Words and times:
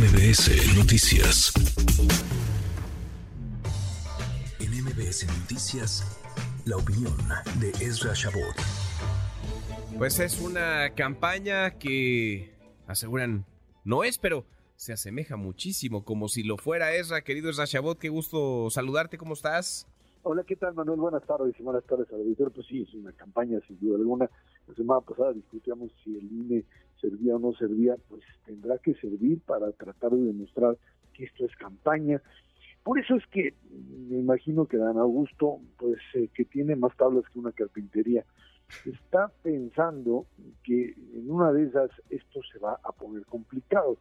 MBS 0.00 0.78
Noticias. 0.78 1.52
En 4.58 4.70
MBS 4.82 5.26
Noticias, 5.40 6.18
la 6.64 6.78
opinión 6.78 7.12
de 7.60 7.68
Ezra 7.84 8.14
Shabot. 8.14 8.56
Pues 9.98 10.18
es 10.20 10.40
una 10.40 10.94
campaña 10.94 11.72
que 11.72 12.50
aseguran 12.86 13.44
no 13.84 14.02
es, 14.02 14.16
pero 14.16 14.46
se 14.74 14.94
asemeja 14.94 15.36
muchísimo, 15.36 16.02
como 16.02 16.28
si 16.28 16.44
lo 16.44 16.56
fuera 16.56 16.94
Ezra. 16.94 17.20
Querido 17.20 17.50
Ezra 17.50 17.66
Shabot, 17.66 17.98
qué 17.98 18.08
gusto 18.08 18.70
saludarte, 18.70 19.18
¿cómo 19.18 19.34
estás? 19.34 19.86
Hola, 20.22 20.44
¿qué 20.44 20.56
tal, 20.56 20.72
Manuel? 20.72 20.98
Buenas 20.98 21.26
tardes 21.26 21.54
y 21.58 21.62
buenas 21.62 21.84
tardes 21.84 22.08
al 22.10 22.20
auditor. 22.20 22.52
Pues 22.52 22.66
sí, 22.68 22.86
es 22.88 22.94
una 22.94 23.12
campaña, 23.12 23.60
sin 23.68 23.78
duda 23.78 23.98
alguna. 23.98 24.30
La 24.66 24.74
semana 24.74 25.02
pasada 25.02 25.34
discutíamos 25.34 25.90
si 26.02 26.16
el 26.16 26.24
INE 26.24 26.64
servía 27.00 27.36
o 27.36 27.38
no 27.38 27.52
servía. 27.54 27.96
Pues 28.08 28.22
tendrá 28.44 28.78
que 28.78 28.94
servir 28.94 29.40
para 29.40 29.70
tratar 29.72 30.12
de 30.12 30.24
demostrar 30.24 30.76
que 31.12 31.24
esto 31.24 31.44
es 31.44 31.54
campaña. 31.56 32.22
Por 32.82 32.98
eso 32.98 33.14
es 33.16 33.26
que 33.26 33.54
me 34.08 34.18
imagino 34.18 34.66
que 34.66 34.78
Dan 34.78 34.98
Augusto, 34.98 35.60
pues 35.78 35.98
eh, 36.14 36.28
que 36.34 36.44
tiene 36.44 36.76
más 36.76 36.96
tablas 36.96 37.24
que 37.30 37.38
una 37.38 37.52
carpintería, 37.52 38.24
está 38.86 39.30
pensando 39.42 40.26
que 40.62 40.94
en 41.14 41.30
una 41.30 41.52
de 41.52 41.64
esas 41.64 41.90
esto 42.08 42.40
se 42.52 42.58
va 42.58 42.78
a 42.82 42.92
poner 42.92 43.24
complicado 43.26 43.98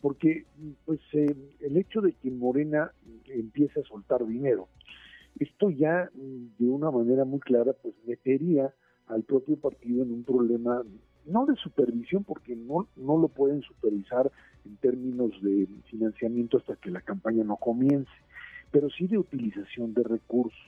porque 0.00 0.46
pues 0.84 1.00
eh, 1.12 1.34
el 1.60 1.76
hecho 1.76 2.00
de 2.00 2.12
que 2.12 2.30
Morena 2.30 2.92
empiece 3.26 3.80
a 3.80 3.84
soltar 3.84 4.26
dinero 4.26 4.68
esto 5.38 5.70
ya 5.70 6.10
mm, 6.14 6.58
de 6.58 6.68
una 6.68 6.90
manera 6.90 7.24
muy 7.24 7.40
clara 7.40 7.72
pues 7.72 7.94
metería 8.06 8.74
al 9.06 9.22
propio 9.22 9.56
partido 9.56 10.02
en 10.02 10.12
un 10.12 10.24
problema 10.24 10.82
no 11.26 11.46
de 11.46 11.56
supervisión 11.56 12.24
porque 12.24 12.56
no 12.56 12.86
no 12.96 13.18
lo 13.18 13.28
pueden 13.28 13.62
supervisar 13.62 14.30
en 14.64 14.76
términos 14.76 15.30
de 15.42 15.66
financiamiento 15.90 16.58
hasta 16.58 16.76
que 16.76 16.90
la 16.90 17.00
campaña 17.00 17.44
no 17.44 17.56
comience 17.56 18.10
pero 18.70 18.88
sí 18.90 19.06
de 19.06 19.18
utilización 19.18 19.94
de 19.94 20.04
recursos. 20.04 20.58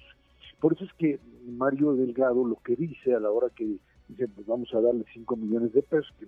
Por 0.60 0.74
eso 0.74 0.84
es 0.84 0.92
que 0.94 1.20
Mario 1.46 1.94
Delgado 1.94 2.44
lo 2.44 2.56
que 2.56 2.76
dice 2.76 3.14
a 3.14 3.20
la 3.20 3.30
hora 3.30 3.48
que 3.54 3.78
dice 4.08 4.28
pues 4.28 4.46
vamos 4.46 4.72
a 4.74 4.80
darle 4.80 5.04
5 5.12 5.36
millones 5.36 5.72
de 5.72 5.82
pesos 5.82 6.12
que 6.18 6.26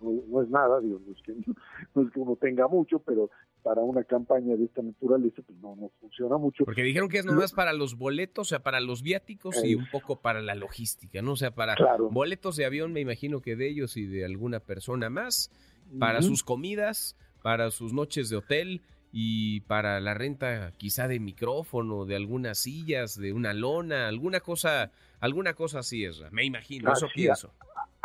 no, 0.00 0.42
es 0.42 0.48
nada 0.48 0.80
digo 0.80 1.00
no 1.06 1.12
es 1.12 1.22
que 1.22 1.34
no 1.94 2.02
es 2.02 2.12
que 2.12 2.20
uno 2.20 2.36
tenga 2.36 2.68
mucho 2.68 2.98
pero 3.00 3.30
para 3.62 3.82
una 3.82 4.04
campaña 4.04 4.56
de 4.56 4.64
esta 4.64 4.82
naturaleza, 4.82 5.42
pues 5.46 5.58
no, 5.58 5.76
no 5.76 5.90
funciona 6.00 6.36
mucho. 6.38 6.64
Porque 6.64 6.82
dijeron 6.82 7.08
que 7.08 7.18
es 7.18 7.24
nomás 7.24 7.52
para 7.52 7.72
los 7.72 7.96
boletos, 7.96 8.48
o 8.48 8.48
sea, 8.48 8.62
para 8.62 8.80
los 8.80 9.02
viáticos 9.02 9.62
y 9.64 9.74
un 9.74 9.86
poco 9.90 10.20
para 10.20 10.40
la 10.40 10.54
logística, 10.54 11.22
¿no? 11.22 11.32
O 11.32 11.36
sea, 11.36 11.54
para 11.54 11.74
boletos 12.10 12.56
de 12.56 12.64
avión, 12.64 12.92
me 12.92 13.00
imagino 13.00 13.40
que 13.40 13.56
de 13.56 13.68
ellos 13.68 13.96
y 13.96 14.06
de 14.06 14.24
alguna 14.24 14.60
persona 14.60 15.10
más, 15.10 15.50
para 15.98 16.22
sus 16.22 16.42
comidas, 16.42 17.16
para 17.42 17.70
sus 17.70 17.92
noches 17.92 18.30
de 18.30 18.36
hotel 18.36 18.82
y 19.12 19.60
para 19.62 20.00
la 20.00 20.14
renta 20.14 20.72
quizá 20.76 21.08
de 21.08 21.18
micrófono, 21.18 22.04
de 22.04 22.16
algunas 22.16 22.58
sillas, 22.58 23.16
de 23.16 23.32
una 23.32 23.52
lona, 23.52 24.08
alguna 24.08 24.40
cosa, 24.40 24.92
alguna 25.18 25.54
cosa 25.54 25.80
así 25.80 26.04
es, 26.04 26.22
me 26.30 26.44
imagino, 26.44 26.92
eso 26.92 27.08
pienso. 27.12 27.52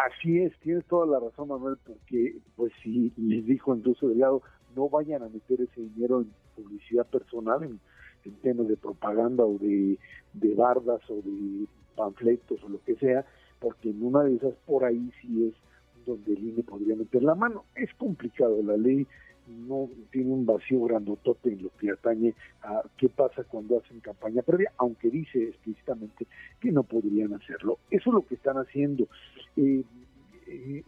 Así 0.05 0.39
es, 0.39 0.53
tienes 0.59 0.85
toda 0.85 1.07
la 1.07 1.19
razón, 1.19 1.47
Manuel, 1.47 1.77
porque 1.83 2.37
pues 2.55 2.71
si 2.83 3.11
les 3.17 3.43
dijo 3.43 3.73
entonces 3.73 4.07
Delgado, 4.07 4.43
no 4.75 4.87
vayan 4.87 5.23
a 5.23 5.29
meter 5.29 5.61
ese 5.61 5.81
dinero 5.81 6.21
en 6.21 6.31
publicidad 6.55 7.07
personal, 7.07 7.63
en, 7.63 7.79
temas 8.43 8.67
de 8.67 8.77
propaganda 8.77 9.43
o 9.43 9.57
de, 9.57 9.97
bardas 10.55 11.01
o 11.09 11.15
de 11.23 11.65
panfletos 11.95 12.63
o 12.63 12.69
lo 12.69 12.83
que 12.83 12.95
sea, 12.97 13.25
porque 13.59 13.89
en 13.89 14.03
una 14.03 14.23
de 14.23 14.35
esas 14.35 14.53
por 14.67 14.83
ahí 14.83 15.11
sí 15.21 15.47
es 15.47 16.05
donde 16.05 16.33
el 16.33 16.49
INE 16.49 16.63
podría 16.63 16.95
meter 16.95 17.23
la 17.23 17.33
mano. 17.33 17.65
Es 17.75 17.91
complicado, 17.95 18.61
la 18.61 18.77
ley 18.77 19.07
no 19.47 19.89
tiene 20.11 20.31
un 20.31 20.45
vacío 20.45 20.83
grandotote 20.85 21.53
en 21.53 21.63
lo 21.63 21.69
que 21.77 21.91
atañe 21.91 22.33
a 22.63 22.81
qué 22.97 23.09
pasa 23.09 23.43
cuando 23.43 23.79
hacen 23.79 23.99
campaña 23.99 24.41
previa, 24.41 24.71
aunque 24.77 25.09
dice 25.09 25.43
explícitamente 25.43 26.27
que 26.59 26.71
no 26.71 26.83
podrían 26.83 27.33
hacerlo. 27.33 27.79
Eso 27.91 28.09
es 28.09 28.13
lo 28.13 28.25
que 28.25 28.35
están 28.35 28.57
haciendo. 28.57 29.07
Eh, 29.55 29.83
eh, 30.47 30.83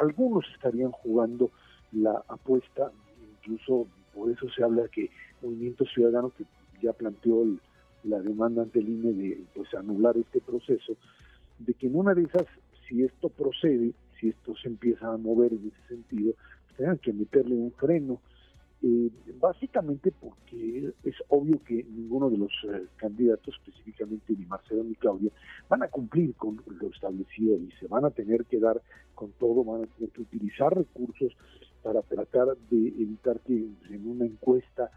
algunos 0.00 0.44
estarían 0.54 0.90
jugando 0.90 1.50
la 1.92 2.22
apuesta 2.28 2.92
incluso 3.40 3.86
por 4.14 4.30
eso 4.30 4.48
se 4.50 4.62
habla 4.62 4.88
que 4.88 5.10
Movimiento 5.42 5.84
Ciudadano, 5.86 6.30
que 6.36 6.44
ya 6.82 6.92
planteó 6.92 7.44
la 8.04 8.20
demanda 8.20 8.62
ante 8.62 8.80
el 8.80 8.88
INE 8.88 9.12
de 9.12 9.44
pues, 9.54 9.72
anular 9.74 10.16
este 10.16 10.40
proceso, 10.40 10.96
de 11.58 11.74
que 11.74 11.86
en 11.86 11.96
una 11.96 12.14
de 12.14 12.22
esas, 12.22 12.46
si 12.88 13.04
esto 13.04 13.28
procede, 13.28 13.92
si 14.18 14.28
esto 14.28 14.54
se 14.56 14.68
empieza 14.68 15.12
a 15.12 15.16
mover 15.16 15.52
en 15.52 15.68
ese 15.68 15.88
sentido, 15.88 16.34
tengan 16.80 16.96
que 16.96 17.12
meterle 17.12 17.54
un 17.54 17.72
freno, 17.72 18.22
eh, 18.82 19.10
básicamente 19.38 20.10
porque 20.18 20.94
es 21.04 21.14
obvio 21.28 21.62
que 21.62 21.84
ninguno 21.84 22.30
de 22.30 22.38
los 22.38 22.50
eh, 22.72 22.86
candidatos, 22.96 23.54
específicamente 23.58 24.32
ni 24.32 24.46
Marcelo 24.46 24.82
ni 24.82 24.94
Claudia, 24.94 25.30
van 25.68 25.82
a 25.82 25.88
cumplir 25.88 26.34
con 26.36 26.62
lo 26.66 26.88
establecido 26.88 27.58
y 27.58 27.70
se 27.78 27.86
van 27.86 28.06
a 28.06 28.10
tener 28.10 28.46
que 28.46 28.58
dar 28.58 28.80
con 29.14 29.32
todo, 29.32 29.62
van 29.62 29.84
a 29.84 29.86
tener 29.88 30.08
que 30.10 30.22
utilizar 30.22 30.74
recursos 30.74 31.36
para 31.82 32.00
tratar 32.00 32.56
de 32.70 32.88
evitar 32.88 33.40
que 33.40 33.68
en 33.90 34.08
una 34.08 34.24
encuesta 34.24 34.90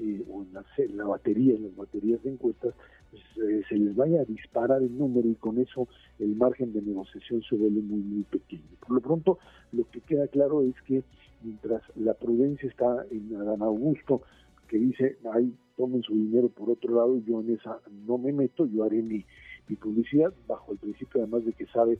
eh, 0.00 0.24
o 0.30 0.42
en 0.42 0.96
la, 0.96 1.04
batería, 1.04 1.54
en 1.54 1.64
las 1.64 1.76
baterías 1.76 2.22
de 2.22 2.30
encuestas, 2.30 2.74
pues, 3.10 3.22
eh, 3.48 3.62
se 3.68 3.76
les 3.76 3.94
vaya 3.94 4.20
a 4.20 4.24
disparar 4.24 4.82
el 4.82 4.96
número 4.96 5.28
y 5.28 5.34
con 5.34 5.58
eso 5.58 5.88
el 6.18 6.34
margen 6.36 6.72
de 6.72 6.82
negociación 6.82 7.42
se 7.42 7.56
vuelve 7.56 7.80
muy, 7.80 8.00
muy 8.00 8.22
pequeño. 8.24 8.62
Por 8.80 8.96
lo 8.96 9.00
pronto, 9.00 9.38
lo 9.72 9.88
que 9.90 10.00
queda 10.00 10.28
claro 10.28 10.62
es 10.62 10.74
que 10.86 11.02
mientras 11.42 11.82
la 11.96 12.14
prudencia 12.14 12.68
está 12.68 13.06
en 13.10 13.34
Adán 13.36 13.62
Augusto, 13.62 14.22
que 14.68 14.78
dice, 14.78 15.16
ay, 15.32 15.54
tomen 15.76 16.02
su 16.02 16.14
dinero 16.14 16.48
por 16.48 16.70
otro 16.70 16.94
lado, 16.94 17.18
yo 17.24 17.40
en 17.40 17.54
esa 17.54 17.78
no 18.06 18.18
me 18.18 18.32
meto, 18.32 18.66
yo 18.66 18.84
haré 18.84 19.02
mi, 19.02 19.24
mi 19.68 19.76
publicidad, 19.76 20.32
bajo 20.46 20.72
el 20.72 20.78
principio 20.78 21.22
además 21.22 21.44
de 21.44 21.52
que 21.52 21.66
sabe 21.66 21.98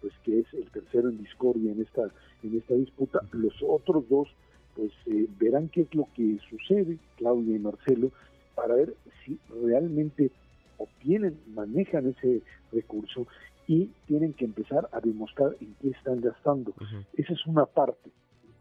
pues 0.00 0.12
que 0.24 0.40
es 0.40 0.54
el 0.54 0.70
tercero 0.70 1.08
en 1.08 1.18
discordia 1.18 1.72
en 1.72 1.82
esta 1.82 2.02
en 2.42 2.56
esta 2.56 2.74
disputa 2.74 3.20
los 3.32 3.54
otros 3.66 4.08
dos 4.08 4.28
pues 4.78 4.92
eh, 5.06 5.26
verán 5.40 5.68
qué 5.70 5.80
es 5.80 5.92
lo 5.92 6.06
que 6.14 6.38
sucede 6.48 6.98
Claudia 7.16 7.56
y 7.56 7.58
Marcelo 7.58 8.12
para 8.54 8.76
ver 8.76 8.94
si 9.24 9.36
realmente 9.64 10.30
obtienen 10.76 11.36
manejan 11.52 12.06
ese 12.06 12.42
recurso 12.70 13.26
y 13.66 13.90
tienen 14.06 14.34
que 14.34 14.44
empezar 14.44 14.88
a 14.92 15.00
demostrar 15.00 15.56
en 15.60 15.74
qué 15.82 15.88
están 15.88 16.20
gastando. 16.20 16.72
Esa 17.14 17.32
es 17.32 17.46
una 17.46 17.66
parte. 17.66 18.08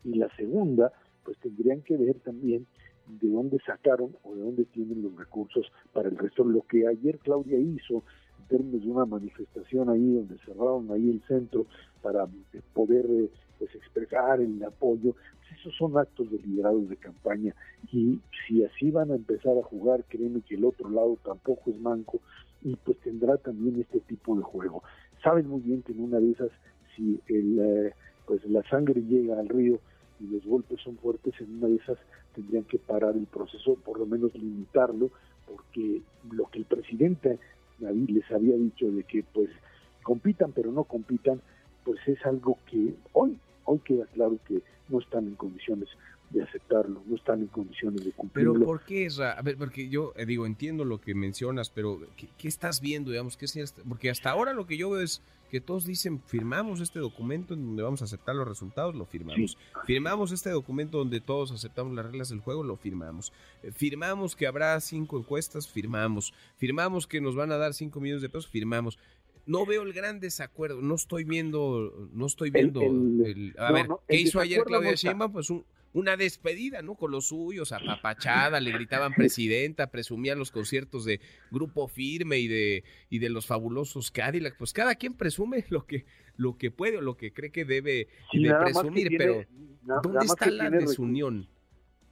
Y 0.03 0.15
la 0.15 0.35
segunda 0.35 0.91
pues 1.23 1.37
tendrían 1.37 1.81
que 1.83 1.95
ver 1.95 2.15
también 2.21 2.65
de 3.07 3.29
dónde 3.29 3.59
sacaron 3.63 4.15
o 4.23 4.35
de 4.35 4.41
dónde 4.41 4.65
tienen 4.65 5.03
los 5.03 5.15
recursos 5.15 5.71
para 5.93 6.09
el 6.09 6.17
resto. 6.17 6.43
Lo 6.43 6.63
que 6.63 6.87
ayer 6.87 7.19
Claudia 7.19 7.59
hizo 7.59 8.03
términos 8.47 8.81
de 8.81 8.91
una 8.91 9.05
manifestación 9.05 9.89
ahí 9.89 10.13
donde 10.13 10.37
cerraron 10.39 10.91
ahí 10.91 11.09
el 11.09 11.21
centro 11.27 11.65
para 12.01 12.25
eh, 12.53 12.61
poder 12.73 13.05
eh, 13.09 13.29
pues 13.59 13.73
expresar 13.75 14.39
el 14.39 14.63
apoyo, 14.63 15.13
pues 15.13 15.59
esos 15.59 15.75
son 15.75 15.97
actos 15.97 16.29
deliberados 16.31 16.89
de 16.89 16.97
campaña 16.97 17.55
y 17.91 18.19
si 18.47 18.63
así 18.63 18.91
van 18.91 19.11
a 19.11 19.15
empezar 19.15 19.57
a 19.57 19.63
jugar, 19.63 20.03
créeme 20.07 20.41
que 20.41 20.55
el 20.55 20.65
otro 20.65 20.89
lado 20.89 21.17
tampoco 21.23 21.71
es 21.71 21.79
manco 21.79 22.19
y 22.63 22.75
pues 22.75 22.97
tendrá 22.99 23.37
también 23.37 23.79
este 23.79 23.99
tipo 24.01 24.35
de 24.35 24.43
juego. 24.43 24.83
Saben 25.23 25.47
muy 25.47 25.61
bien 25.61 25.81
que 25.81 25.93
en 25.93 26.01
una 26.01 26.19
de 26.19 26.31
esas, 26.31 26.51
si 26.95 27.19
el, 27.27 27.59
eh, 27.59 27.93
pues 28.25 28.45
la 28.45 28.63
sangre 28.69 29.01
llega 29.01 29.39
al 29.39 29.49
río 29.49 29.79
y 30.19 30.27
los 30.27 30.45
golpes 30.45 30.81
son 30.81 30.97
fuertes, 30.97 31.33
en 31.39 31.57
una 31.57 31.67
de 31.67 31.75
esas 31.75 31.97
tendrían 32.35 32.63
que 32.65 32.77
parar 32.77 33.15
el 33.15 33.25
proceso, 33.25 33.75
por 33.75 33.99
lo 33.99 34.05
menos 34.05 34.33
limitarlo, 34.35 35.09
porque 35.47 36.01
lo 36.31 36.45
que 36.45 36.59
el 36.59 36.65
presidente 36.65 37.39
les 37.79 38.31
había 38.31 38.55
dicho 38.55 38.89
de 38.91 39.03
que 39.03 39.23
pues 39.23 39.49
compitan 40.03 40.51
pero 40.53 40.71
no 40.71 40.83
compitan, 40.83 41.41
pues 41.83 41.99
es 42.07 42.23
algo 42.25 42.57
que 42.69 42.93
hoy, 43.13 43.37
hoy 43.65 43.79
queda 43.79 44.05
claro 44.13 44.37
que 44.47 44.61
no 44.89 44.99
están 44.99 45.27
en 45.27 45.35
condiciones 45.35 45.89
de 46.29 46.43
aceptarlo, 46.43 47.01
no 47.05 47.15
están 47.15 47.41
en 47.41 47.47
condiciones 47.47 48.03
de 48.03 48.11
cumplirlo. 48.11 48.53
Pero 48.53 48.65
¿por 48.65 48.81
qué, 48.81 49.05
es 49.05 49.19
A 49.19 49.41
ver, 49.41 49.57
porque 49.57 49.87
yo 49.89 50.13
eh, 50.15 50.25
digo, 50.25 50.45
entiendo 50.45 50.83
lo 50.83 50.99
que 50.99 51.15
mencionas, 51.15 51.69
pero 51.69 52.01
¿qué, 52.15 52.47
estás 52.47 52.81
viendo, 52.81 53.11
digamos? 53.11 53.37
¿Qué 53.37 53.45
es, 53.45 53.75
porque 53.87 54.09
hasta 54.09 54.31
ahora 54.31 54.53
lo 54.53 54.65
que 54.67 54.77
yo 54.77 54.89
veo 54.89 55.01
es 55.01 55.21
que 55.49 55.61
todos 55.61 55.85
dicen, 55.85 56.21
firmamos 56.21 56.81
este 56.81 56.99
documento 56.99 57.53
en 57.53 57.65
donde 57.65 57.83
vamos 57.83 58.01
a 58.01 58.05
aceptar 58.05 58.35
los 58.35 58.47
resultados, 58.47 58.95
lo 58.95 59.05
firmamos. 59.05 59.57
Firmamos 59.85 60.31
este 60.31 60.49
documento 60.49 60.97
donde 60.97 61.21
todos 61.21 61.51
aceptamos 61.51 61.93
las 61.93 62.05
reglas 62.05 62.29
del 62.29 62.39
juego, 62.39 62.63
lo 62.63 62.75
firmamos. 62.77 63.31
Eh, 63.63 63.71
firmamos 63.71 64.35
que 64.35 64.47
habrá 64.47 64.79
cinco 64.79 65.17
encuestas, 65.17 65.67
firmamos. 65.67 66.33
Firmamos 66.57 67.07
que 67.07 67.21
nos 67.21 67.35
van 67.35 67.51
a 67.51 67.57
dar 67.57 67.73
cinco 67.73 67.99
millones 67.99 68.21
de 68.21 68.29
pesos, 68.29 68.47
firmamos 68.47 68.97
no 69.47 69.65
veo 69.65 69.83
el 69.83 69.93
gran 69.93 70.19
desacuerdo, 70.19 70.81
no 70.81 70.95
estoy 70.95 71.23
viendo, 71.23 72.09
no 72.11 72.25
estoy 72.25 72.49
viendo, 72.49 72.81
el, 72.81 73.55
a 73.57 73.71
ver, 73.71 73.87
¿qué 74.07 74.19
hizo 74.19 74.41
ayer 74.41 74.61
Claudia 74.65 74.93
Sheinbaum? 74.93 75.31
Pues 75.31 75.49
un, 75.49 75.63
una 75.93 76.17
despedida, 76.17 76.81
¿no? 76.81 76.95
Con 76.95 77.11
los 77.11 77.27
suyos, 77.27 77.71
apapachada, 77.71 78.59
le 78.59 78.71
gritaban 78.71 79.13
presidenta, 79.13 79.89
presumían 79.89 80.37
los 80.37 80.51
conciertos 80.51 81.05
de 81.05 81.19
Grupo 81.51 81.87
Firme 81.87 82.39
y 82.39 82.47
de, 82.47 82.83
y 83.09 83.19
de 83.19 83.29
los 83.29 83.47
fabulosos 83.47 84.11
Cadillac. 84.11 84.57
Pues 84.57 84.73
cada 84.73 84.95
quien 84.95 85.13
presume 85.13 85.65
lo 85.69 85.85
que, 85.85 86.05
lo 86.35 86.57
que 86.57 86.71
puede 86.71 86.97
o 86.97 87.01
lo 87.01 87.17
que 87.17 87.33
cree 87.33 87.51
que 87.51 87.65
debe 87.65 88.07
de 88.33 88.55
presumir, 88.61 89.09
pero 89.17 89.43
¿dónde 90.03 90.25
está 90.25 90.49
la 90.51 90.69
desunión? 90.69 91.47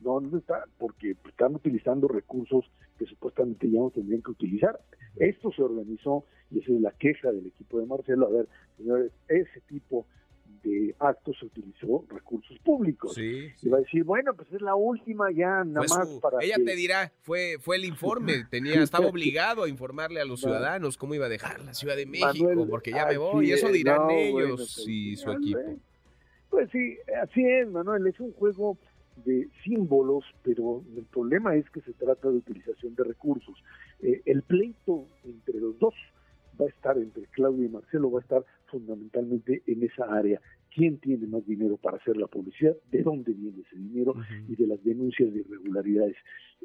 No, 0.02 0.20
no 0.20 0.38
está, 0.38 0.66
porque 0.78 1.16
están 1.28 1.56
utilizando 1.56 2.08
recursos 2.08 2.66
que 2.98 3.06
supuestamente 3.06 3.70
ya 3.70 3.80
no 3.80 3.92
tendrían 3.92 4.22
que 4.22 4.32
utilizar. 4.32 4.80
Esto 5.18 5.52
se 5.52 5.62
organizó 5.62 6.26
y 6.52 6.60
esa 6.60 6.74
es 6.74 6.82
la 6.82 6.92
queja 6.92 7.32
del 7.32 7.48
equipo 7.48 7.80
de 7.80 7.86
Marcelo. 7.86 8.28
A 8.28 8.30
ver, 8.30 8.48
señores, 8.78 9.12
ese 9.28 9.62
tipo 9.62 9.85
se 11.40 11.46
utilizó 11.46 12.06
recursos 12.10 12.58
públicos. 12.60 13.14
Sí, 13.14 13.48
Y 13.62 13.70
va 13.70 13.78
a 13.78 13.82
decir, 13.82 14.04
bueno, 14.04 14.34
pues 14.34 14.52
es 14.52 14.62
la 14.62 14.76
última 14.76 15.32
ya, 15.32 15.64
nada 15.64 15.86
más 15.88 16.10
su- 16.10 16.20
para 16.20 16.44
ella 16.44 16.56
que- 16.58 16.64
te 16.64 16.76
dirá, 16.76 17.12
fue, 17.22 17.58
fue 17.60 17.76
el 17.78 17.86
informe, 17.86 18.46
tenía, 18.50 18.82
estaba 18.82 19.08
obligado 19.08 19.64
a 19.64 19.70
informarle 19.70 20.22
a 20.22 20.26
los 20.26 20.42
ciudadanos 20.42 20.98
cómo 20.98 21.14
iba 21.16 21.26
a 21.26 21.30
dejar 21.30 21.62
la 21.62 21.74
Ciudad 21.74 21.96
de 21.96 22.06
México, 22.06 22.46
Manuel, 22.50 22.70
porque 22.70 22.92
ya 22.92 23.06
me 23.06 23.18
voy, 23.18 23.52
eso 23.52 23.68
es, 23.68 23.74
dirán 23.74 24.02
no, 24.08 24.10
ellos 24.10 24.34
bueno, 24.34 24.56
pues, 24.56 24.84
y 24.88 25.16
su 25.16 25.32
equipo. 25.32 25.60
Pues 26.50 26.70
sí, 26.72 26.98
así 27.22 27.44
es, 27.46 27.68
Manuel, 27.70 28.08
es 28.08 28.20
un 28.20 28.32
juego 28.34 28.78
de 29.26 29.48
símbolos, 29.64 30.24
pero 30.44 30.84
el 30.96 31.06
problema 31.06 31.56
es 31.56 31.70
que 31.70 31.82
se 31.82 31.94
trata 31.94 32.30
de 32.30 32.36
utilización 32.38 32.96
de 32.96 33.04
recursos. 33.04 33.56
Eh, 34.02 34.22
el 34.26 34.42
pleito 34.44 35.08
entre 35.24 35.60
los 35.60 35.78
dos 35.80 35.94
va 36.60 36.66
a 36.66 36.70
estar, 36.70 36.98
entre 36.98 37.24
Claudio 37.28 37.66
y 37.66 37.70
Marcelo, 37.70 38.12
va 38.12 38.20
a 38.20 38.22
estar 38.24 38.46
fundamentalmente 38.68 39.64
en 39.68 39.84
esa 39.84 40.06
área. 40.06 40.40
¿Quién 40.76 41.00
tiene 41.00 41.26
más 41.28 41.46
dinero 41.46 41.78
para 41.78 41.98
hacer 41.98 42.18
la 42.18 42.28
publicidad? 42.28 42.76
¿De 42.92 43.02
dónde 43.02 43.32
viene 43.32 43.62
ese 43.62 43.78
dinero? 43.78 44.14
Y 44.50 44.58
de 44.58 44.68
las 44.68 44.84
denuncias 44.84 45.34
de 45.34 45.40
irregularidades. 45.40 46.18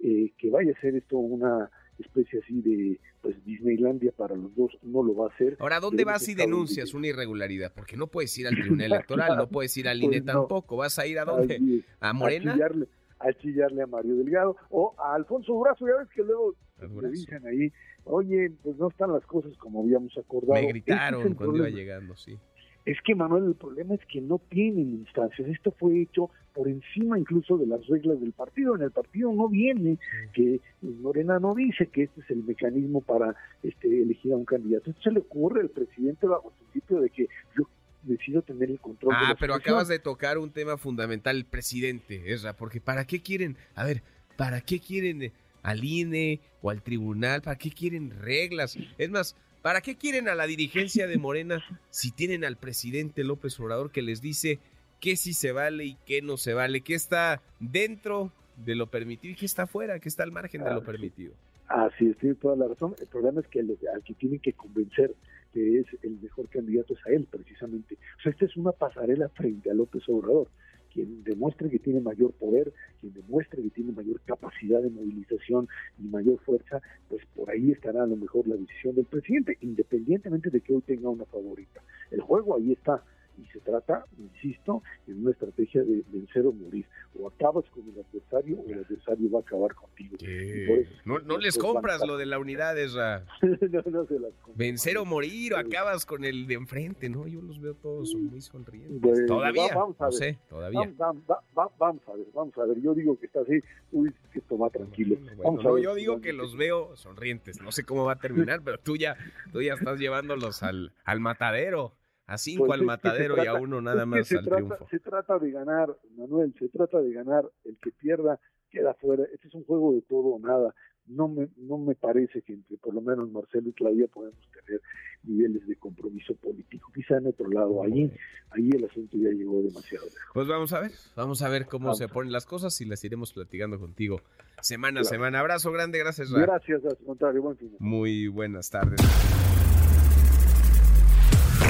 Eh, 0.02 0.32
que 0.36 0.50
vaya 0.50 0.72
a 0.76 0.80
ser 0.80 0.96
esto 0.96 1.16
una 1.18 1.70
especie 1.98 2.40
así 2.42 2.60
de 2.60 2.98
pues 3.20 3.44
Disneylandia 3.44 4.10
para 4.10 4.34
los 4.34 4.52
dos, 4.56 4.72
no 4.82 5.04
lo 5.04 5.14
va 5.14 5.26
a 5.26 5.28
hacer. 5.28 5.56
Ahora, 5.60 5.78
¿dónde 5.78 6.04
vas 6.04 6.26
y 6.26 6.32
estar 6.32 6.46
denuncias 6.46 6.92
una 6.92 7.06
irregularidad? 7.06 7.72
Porque 7.72 7.96
no 7.96 8.08
puedes 8.08 8.36
ir 8.36 8.48
al 8.48 8.56
Tribunal 8.56 8.86
Electoral, 8.92 9.36
no 9.36 9.48
puedes 9.48 9.76
ir 9.76 9.86
al 9.86 9.98
INE 10.02 10.08
Pues 10.08 10.24
no. 10.24 10.32
tampoco. 10.32 10.76
¿Vas 10.76 10.98
a 10.98 11.06
ir 11.06 11.18
a 11.20 11.24
dónde? 11.24 11.84
¿A 12.00 12.12
Morena? 12.12 12.52
A 12.52 12.54
chillarle, 12.54 12.86
a 13.20 13.32
chillarle 13.34 13.82
a 13.82 13.86
Mario 13.86 14.16
Delgado 14.16 14.56
o 14.70 14.94
a 14.98 15.14
Alfonso 15.14 15.52
Durazo, 15.52 15.86
ya 15.86 15.98
ves 15.98 16.08
que 16.14 16.22
luego 16.22 16.54
le 17.02 17.10
dicen 17.10 17.46
ahí, 17.46 17.70
oye, 18.04 18.50
pues 18.62 18.76
no 18.78 18.88
están 18.88 19.12
las 19.12 19.24
cosas 19.26 19.56
como 19.58 19.82
habíamos 19.82 20.16
acordado. 20.16 20.54
Me 20.54 20.66
es 20.66 20.68
gritaron 20.72 21.34
cuando 21.34 21.58
iba 21.58 21.68
llegando, 21.68 22.16
sí. 22.16 22.38
Es 22.86 22.96
que, 23.02 23.14
Manuel, 23.14 23.44
el 23.44 23.54
problema 23.54 23.94
es 23.94 24.00
que 24.06 24.20
no 24.20 24.40
tienen 24.48 24.90
instancias. 24.90 25.48
Esto 25.48 25.70
fue 25.78 26.00
hecho 26.00 26.30
por 26.54 26.66
encima 26.66 27.18
incluso 27.18 27.58
de 27.58 27.66
las 27.66 27.86
reglas 27.86 28.20
del 28.20 28.32
partido. 28.32 28.74
En 28.74 28.82
el 28.82 28.90
partido 28.90 29.32
no 29.32 29.48
viene 29.48 29.98
que 30.32 30.60
Morena 30.82 31.38
no 31.38 31.54
dice 31.54 31.86
que 31.88 32.04
este 32.04 32.20
es 32.22 32.30
el 32.30 32.42
mecanismo 32.42 33.00
para 33.02 33.36
este, 33.62 34.02
elegir 34.02 34.32
a 34.32 34.36
un 34.36 34.44
candidato. 34.46 34.90
Esto 34.90 35.02
se 35.02 35.10
le 35.12 35.20
ocurre 35.20 35.60
al 35.60 35.68
presidente 35.68 36.26
bajo 36.26 36.48
el 36.50 36.64
principio 36.70 37.00
de 37.00 37.10
que 37.10 37.28
yo 37.56 37.68
decido 38.02 38.40
tener 38.42 38.70
el 38.70 38.80
control 38.80 39.12
de 39.12 39.18
Ah, 39.18 39.28
la 39.28 39.34
pero 39.34 39.52
situación. 39.54 39.74
acabas 39.74 39.88
de 39.88 39.98
tocar 39.98 40.38
un 40.38 40.50
tema 40.50 40.78
fundamental, 40.78 41.36
el 41.36 41.44
presidente, 41.44 42.32
Esra, 42.32 42.56
porque 42.56 42.80
¿para 42.80 43.04
qué 43.06 43.20
quieren, 43.20 43.56
a 43.74 43.84
ver, 43.84 44.02
¿para 44.38 44.62
qué 44.62 44.80
quieren 44.80 45.32
al 45.62 45.84
INE 45.84 46.40
o 46.62 46.70
al 46.70 46.82
tribunal? 46.82 47.42
¿Para 47.42 47.58
qué 47.58 47.70
quieren 47.70 48.10
reglas? 48.22 48.78
Es 48.96 49.10
más, 49.10 49.36
¿para 49.62 49.80
qué 49.80 49.96
quieren 49.96 50.28
a 50.28 50.34
la 50.34 50.46
dirigencia 50.46 51.06
de 51.06 51.18
Morena 51.18 51.62
si 51.90 52.10
tienen 52.10 52.44
al 52.44 52.56
presidente 52.56 53.24
López 53.24 53.58
Obrador 53.60 53.90
que 53.90 54.02
les 54.02 54.20
dice 54.20 54.58
qué 55.00 55.16
sí 55.16 55.32
se 55.32 55.52
vale 55.52 55.84
y 55.84 55.96
qué 56.06 56.22
no 56.22 56.36
se 56.36 56.54
vale, 56.54 56.80
qué 56.82 56.94
está 56.94 57.42
dentro 57.58 58.32
de 58.56 58.74
lo 58.74 58.86
permitido 58.88 59.32
y 59.32 59.36
qué 59.36 59.46
está 59.46 59.66
fuera, 59.66 59.98
qué 59.98 60.08
está 60.08 60.22
al 60.22 60.32
margen 60.32 60.62
de 60.62 60.70
Ah, 60.70 60.74
lo 60.74 60.80
sí. 60.80 60.86
permitido? 60.86 61.32
Así 61.68 62.06
es, 62.08 62.16
tiene 62.18 62.34
toda 62.34 62.56
la 62.56 62.66
razón. 62.68 62.94
El 63.00 63.06
problema 63.06 63.40
es 63.40 63.46
que 63.46 63.60
el- 63.60 63.78
al 63.94 64.02
que 64.02 64.14
tienen 64.14 64.40
que 64.40 64.52
convencer 64.52 65.14
que 65.52 65.80
es 65.80 65.86
el 66.02 66.18
mejor 66.20 66.48
candidato 66.48 66.94
es 66.94 67.00
a 67.06 67.10
él, 67.10 67.26
precisamente. 67.30 67.96
O 68.18 68.22
sea, 68.22 68.30
esta 68.32 68.44
es 68.44 68.56
una 68.56 68.70
pasarela 68.72 69.28
frente 69.30 69.68
a 69.70 69.74
López 69.74 70.02
Obrador. 70.08 70.48
Quien 70.92 71.22
demuestre 71.24 71.70
que 71.70 71.78
tiene 71.80 72.00
mayor 72.00 72.32
poder, 72.32 72.72
quien 73.00 73.12
demuestre 73.14 73.62
que 73.62 73.70
tiene 73.70 73.92
mayor 73.92 74.20
capacidad 74.26 74.80
de 74.82 74.90
movilización 74.90 75.68
y 75.98 76.06
mayor 76.08 76.38
fuerza, 76.44 76.80
pues 77.08 77.22
por 77.40 77.50
ahí 77.50 77.70
estará 77.70 78.02
a 78.02 78.06
lo 78.06 78.16
mejor 78.16 78.46
la 78.46 78.54
decisión 78.54 78.94
del 78.94 79.06
presidente, 79.06 79.56
independientemente 79.62 80.50
de 80.50 80.60
que 80.60 80.74
hoy 80.74 80.82
tenga 80.82 81.08
una 81.08 81.24
favorita. 81.24 81.80
El 82.10 82.20
juego 82.20 82.54
ahí 82.54 82.72
está. 82.72 83.02
Y 83.38 83.46
se 83.46 83.60
trata, 83.60 84.04
insisto, 84.18 84.82
en 85.06 85.22
una 85.22 85.30
estrategia 85.30 85.82
de 85.82 86.04
vencer 86.12 86.44
o 86.44 86.52
morir. 86.52 86.84
O 87.20 87.28
acabas 87.28 87.64
con 87.70 87.82
el 87.88 88.00
adversario 88.04 88.58
o 88.60 88.66
el 88.68 88.78
adversario 88.84 89.30
va 89.30 89.38
a 89.40 89.42
acabar 89.42 89.74
contigo. 89.74 90.16
Eso- 90.20 90.90
No, 91.04 91.18
no 91.20 91.38
les 91.38 91.58
compras 91.58 92.00
lo 92.06 92.16
de 92.16 92.26
la 92.26 92.38
unidad, 92.38 92.78
Esra. 92.78 93.24
no, 93.42 93.82
no 93.90 94.06
se 94.06 94.14
las 94.18 94.32
compro. 94.34 94.54
Vencer 94.56 94.96
o 94.98 95.04
morir, 95.04 95.54
o 95.54 95.58
acabas 95.58 96.06
con 96.06 96.24
el 96.24 96.46
de 96.46 96.54
enfrente, 96.54 97.08
¿no? 97.08 97.26
Yo 97.26 97.40
los 97.42 97.60
veo 97.60 97.74
todos 97.74 98.14
muy 98.14 98.40
sonrientes. 98.40 99.26
Todavía, 99.26 99.68
va- 99.74 99.80
vamos 99.82 99.96
a 100.00 100.04
no 100.04 100.10
ver. 100.10 100.18
sé, 100.18 100.38
todavía. 100.48 100.80
Vamos, 100.80 100.96
vamos, 100.96 101.22
va- 101.30 101.42
va- 101.58 101.70
vamos 101.78 102.02
a 102.08 102.12
ver, 102.14 102.26
vamos 102.34 102.58
a 102.58 102.64
ver. 102.64 102.80
Yo 102.80 102.94
digo 102.94 103.18
que 103.18 103.26
está 103.26 103.40
así, 103.40 103.60
dices 103.90 104.14
que 104.32 104.38
esto 104.38 104.56
va 104.58 104.70
tranquilo. 104.70 105.16
Bueno, 105.16 105.42
vamos 105.42 105.60
a 105.60 105.68
no, 105.68 105.74
ver 105.74 105.84
yo 105.84 105.94
digo 105.94 106.20
que 106.20 106.32
los 106.32 106.56
veo 106.56 106.96
sonrientes. 106.96 107.60
No 107.60 107.72
sé 107.72 107.84
cómo 107.84 108.04
va 108.04 108.12
a 108.12 108.18
terminar, 108.18 108.60
pero 108.64 108.78
tú 108.78 108.96
ya, 108.96 109.16
tú 109.52 109.60
ya 109.62 109.74
estás 109.74 109.98
llevándolos 109.98 110.62
al, 110.62 110.92
al 111.04 111.20
matadero. 111.20 111.92
A 112.30 112.38
cinco 112.38 112.66
Pues 112.66 112.78
al 112.80 112.86
matadero 112.86 113.42
y 113.42 113.46
a 113.48 113.54
uno 113.54 113.80
nada 113.80 114.06
más 114.06 114.28
se 114.28 114.38
al 114.38 114.44
trata, 114.44 114.56
triunfo. 114.64 114.86
Se 114.88 115.00
trata 115.00 115.38
de 115.40 115.50
ganar, 115.50 115.96
Manuel, 116.16 116.54
se 116.58 116.68
trata 116.68 117.00
de 117.00 117.12
ganar. 117.12 117.44
El 117.64 117.76
que 117.78 117.90
pierda 117.90 118.38
queda 118.70 118.94
fuera. 118.94 119.24
Este 119.34 119.48
es 119.48 119.54
un 119.54 119.64
juego 119.64 119.92
de 119.94 120.02
todo 120.02 120.28
o 120.28 120.38
nada. 120.38 120.72
No 121.06 121.26
me, 121.26 121.48
no 121.56 121.76
me 121.76 121.96
parece 121.96 122.40
que 122.42 122.52
entre 122.52 122.76
por 122.76 122.94
lo 122.94 123.00
menos 123.00 123.28
Marcelo 123.32 123.70
y 123.70 123.72
Claudia 123.72 124.06
podemos 124.06 124.38
tener 124.64 124.80
niveles 125.24 125.66
de 125.66 125.74
compromiso 125.74 126.36
político. 126.36 126.92
Quizá 126.94 127.16
en 127.16 127.26
otro 127.26 127.48
lado, 127.50 127.82
ahí, 127.82 128.12
ahí 128.50 128.70
el 128.76 128.84
asunto 128.84 129.16
ya 129.16 129.30
llegó 129.30 129.60
demasiado 129.60 130.04
lejos. 130.04 130.20
Pues 130.32 130.46
vamos 130.46 130.72
a 130.72 130.78
ver, 130.80 130.92
vamos 131.16 131.42
a 131.42 131.48
ver 131.48 131.66
cómo 131.66 131.86
Vamos 131.86 131.98
se 131.98 132.06
ponen 132.06 132.30
las 132.30 132.46
cosas 132.46 132.80
y 132.80 132.84
las 132.84 133.02
iremos 133.02 133.32
platicando 133.32 133.80
contigo 133.80 134.20
semana 134.60 135.00
a 135.00 135.02
Claro. 135.02 135.14
semana. 135.16 135.40
Abrazo 135.40 135.72
grande, 135.72 135.98
gracias. 135.98 136.30
Ra. 136.30 136.42
Gracias, 136.42 136.84
al 136.84 136.96
contrario, 137.04 137.42
buen 137.42 137.56
fin. 137.56 137.74
Muy 137.80 138.28
buenas 138.28 138.70
tardes. 138.70 139.00